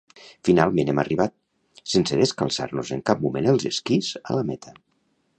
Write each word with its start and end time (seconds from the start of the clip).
Finalment 0.47 0.87
hem 0.91 1.01
arribat, 1.01 1.33
sense 1.95 2.17
descalçar-nos 2.21 2.89
en 2.95 3.03
cap 3.09 3.21
moment 3.27 3.49
els 3.53 3.67
esquís, 3.71 4.09
a 4.31 4.39
la 4.39 4.47
meta. 4.49 4.75